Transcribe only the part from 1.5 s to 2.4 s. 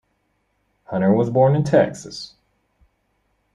in Texas.